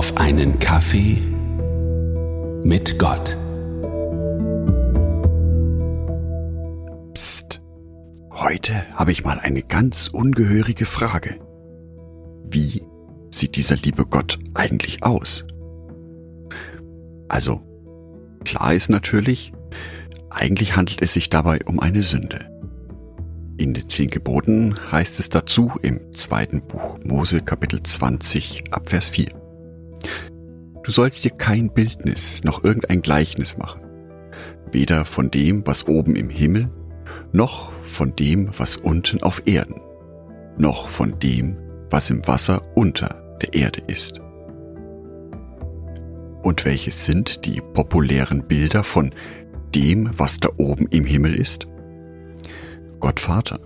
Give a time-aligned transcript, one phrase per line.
[0.00, 1.18] auf einen Kaffee
[2.64, 3.36] mit Gott.
[7.12, 7.60] Psst.
[8.30, 11.38] Heute habe ich mal eine ganz ungehörige Frage.
[12.48, 12.82] Wie
[13.30, 15.44] sieht dieser liebe Gott eigentlich aus?
[17.28, 17.60] Also,
[18.46, 19.52] klar ist natürlich,
[20.30, 22.48] eigentlich handelt es sich dabei um eine Sünde.
[23.58, 29.39] In den zehn Geboten heißt es dazu im zweiten Buch Mose Kapitel 20 Abvers 4.
[30.90, 33.80] Du sollst dir kein Bildnis noch irgendein Gleichnis machen,
[34.72, 36.68] weder von dem, was oben im Himmel,
[37.30, 39.80] noch von dem, was unten auf Erden,
[40.58, 41.56] noch von dem,
[41.90, 44.20] was im Wasser unter der Erde ist.
[46.42, 49.14] Und welches sind die populären Bilder von
[49.72, 51.68] dem, was da oben im Himmel ist?
[52.98, 53.60] Gott Vater.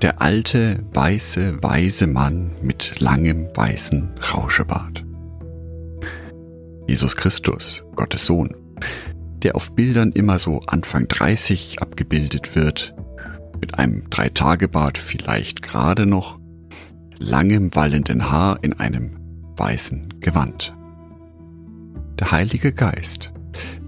[0.00, 5.04] Der alte, weiße, weise Mann mit langem, weißen Rauschebart.
[6.90, 8.52] Jesus Christus, Gottes Sohn,
[9.44, 12.96] der auf Bildern immer so Anfang 30 abgebildet wird,
[13.60, 16.40] mit einem Dreitagebart vielleicht gerade noch,
[17.16, 19.16] langem wallenden Haar in einem
[19.56, 20.74] weißen Gewand.
[22.18, 23.32] Der Heilige Geist.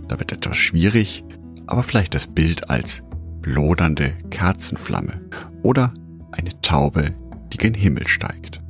[0.06, 1.25] Da wird etwas schwierig,
[1.66, 3.03] aber vielleicht das Bild als
[3.44, 5.20] lodernde Kerzenflamme
[5.64, 5.92] oder
[6.31, 7.16] eine Taube,
[7.53, 8.62] die gen Himmel steigt.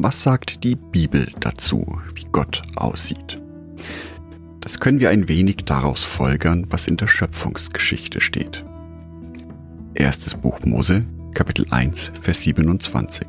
[0.00, 3.42] Was sagt die Bibel dazu, wie Gott aussieht?
[4.60, 8.64] Das können wir ein wenig daraus folgern, was in der Schöpfungsgeschichte steht.
[9.94, 13.26] Erstes Buch Mose, Kapitel 1, Vers 27.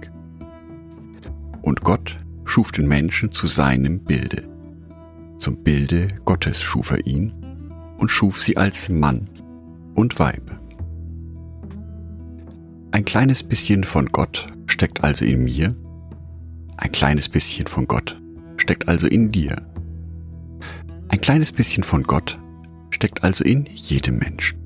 [1.64, 4.48] Und Gott schuf den Menschen zu seinem Bilde.
[5.40, 7.34] Zum Bilde Gottes schuf er ihn
[7.98, 9.28] und schuf sie als Mann
[9.96, 10.56] und Weib.
[12.92, 15.76] Ein kleines bisschen von Gott steckt also in mir,
[16.80, 18.20] ein kleines bisschen von Gott
[18.56, 19.62] steckt also in dir.
[21.10, 22.40] Ein kleines bisschen von Gott
[22.92, 24.58] steckt also in jedem Menschen.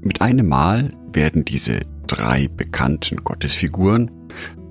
[0.00, 4.10] Mit einem Mal werden diese drei bekannten Gottesfiguren,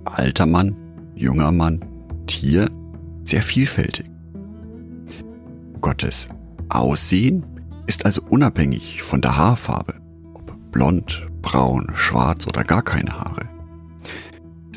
[0.05, 0.75] alter Mann,
[1.15, 1.83] junger Mann,
[2.27, 2.69] Tier,
[3.23, 4.09] sehr vielfältig.
[5.81, 6.29] Gottes
[6.69, 7.45] Aussehen
[7.87, 9.95] ist also unabhängig von der Haarfarbe,
[10.33, 13.46] ob blond, braun, schwarz oder gar keine Haare.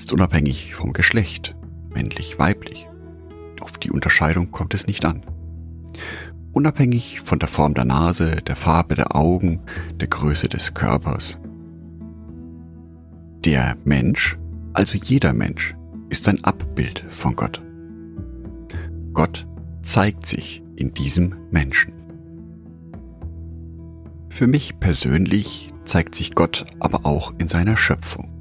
[0.00, 1.54] Ist unabhängig vom Geschlecht,
[1.92, 2.86] männlich, weiblich.
[3.60, 5.26] Auf die Unterscheidung kommt es nicht an.
[6.52, 9.60] Unabhängig von der Form der Nase, der Farbe der Augen,
[10.00, 11.38] der Größe des Körpers.
[13.44, 14.38] Der Mensch,
[14.72, 15.76] also jeder Mensch,
[16.08, 17.60] ist ein Abbild von Gott.
[19.12, 19.46] Gott
[19.82, 21.92] zeigt sich in diesem Menschen.
[24.30, 28.39] Für mich persönlich zeigt sich Gott aber auch in seiner Schöpfung,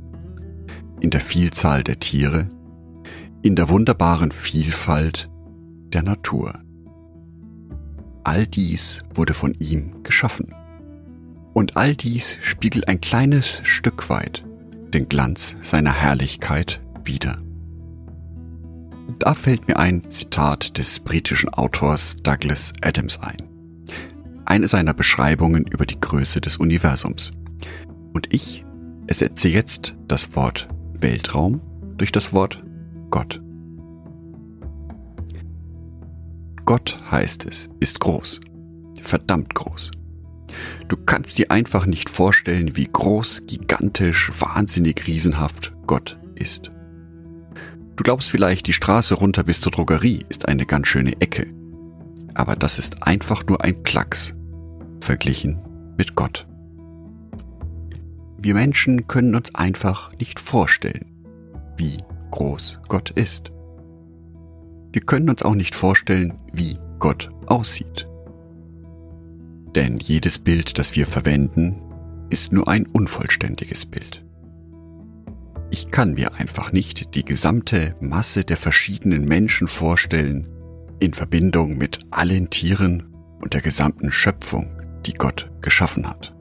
[1.02, 2.48] in der Vielzahl der Tiere,
[3.42, 5.30] in der wunderbaren Vielfalt
[5.94, 6.60] der Natur.
[8.24, 10.54] All dies wurde von ihm geschaffen.
[11.54, 14.46] Und all dies spiegelt ein kleines Stück weit
[14.94, 17.38] den Glanz seiner Herrlichkeit wider.
[19.20, 23.50] Da fällt mir ein Zitat des britischen Autors Douglas Adams ein
[24.50, 27.32] eine seiner Beschreibungen über die Größe des Universums.
[28.14, 28.66] Und ich
[29.08, 30.68] ersetze jetzt das Wort
[31.02, 31.62] Weltraum
[31.98, 32.64] durch das Wort
[33.10, 33.42] Gott.
[36.66, 38.40] Gott heißt es, ist groß,
[39.02, 39.92] verdammt groß.
[40.88, 46.72] Du kannst dir einfach nicht vorstellen, wie groß, gigantisch, wahnsinnig riesenhaft Gott ist.
[47.96, 51.52] Du glaubst vielleicht, die Straße runter bis zur Drogerie ist eine ganz schöne Ecke.
[52.34, 54.36] Aber das ist einfach nur ein Klacks
[55.02, 55.60] verglichen
[55.98, 56.46] mit Gott.
[58.42, 61.12] Wir Menschen können uns einfach nicht vorstellen,
[61.76, 61.98] wie
[62.32, 63.52] groß Gott ist.
[64.94, 68.08] Wir können uns auch nicht vorstellen, wie Gott aussieht.
[69.76, 71.82] Denn jedes Bild, das wir verwenden,
[72.30, 74.24] ist nur ein unvollständiges Bild.
[75.70, 80.48] Ich kann mir einfach nicht die gesamte Masse der verschiedenen Menschen vorstellen,
[81.02, 84.72] in Verbindung mit allen Tieren und der gesamten Schöpfung,
[85.06, 86.34] die Gott geschaffen hat.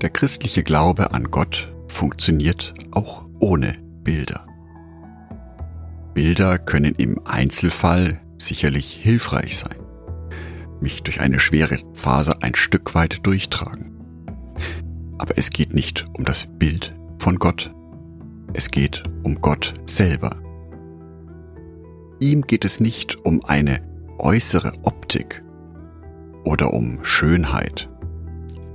[0.00, 4.46] Der christliche Glaube an Gott funktioniert auch ohne Bilder.
[6.14, 9.76] Bilder können im Einzelfall sicherlich hilfreich sein,
[10.80, 13.90] mich durch eine schwere Phase ein Stück weit durchtragen.
[15.18, 17.74] Aber es geht nicht um das Bild von Gott,
[18.52, 20.40] es geht um Gott selber.
[22.20, 23.80] Ihm geht es nicht um eine
[24.18, 25.42] äußere Optik
[26.44, 27.88] oder um Schönheit.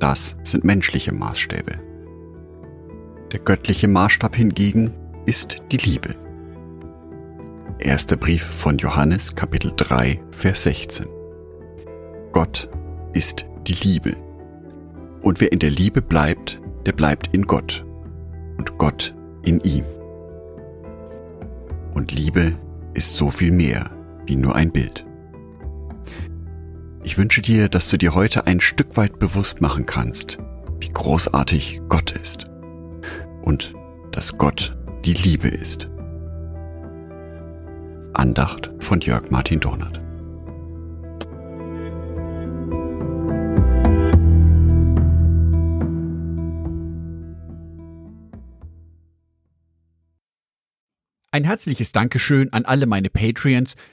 [0.03, 1.79] Das sind menschliche Maßstäbe.
[3.31, 4.91] Der göttliche Maßstab hingegen
[5.25, 6.13] ist die Liebe.
[7.79, 11.05] Erster Brief von Johannes Kapitel 3 Vers 16.
[12.33, 12.69] Gott
[13.13, 14.17] ist die Liebe.
[15.21, 17.85] Und wer in der Liebe bleibt, der bleibt in Gott
[18.57, 19.85] und Gott in ihm.
[21.93, 22.59] Und Liebe
[22.93, 23.89] ist so viel mehr
[24.25, 25.05] wie nur ein Bild.
[27.05, 30.37] Ich wünsche dir, dass du dir heute ein Stück weit bewusst machen kannst,
[30.79, 32.45] wie großartig Gott ist
[33.41, 33.73] und
[34.11, 35.89] dass Gott die Liebe ist.
[38.13, 40.01] Andacht von Jörg Martin Dornert.
[51.31, 53.75] Ein herzliches Dankeschön an alle meine Patreons,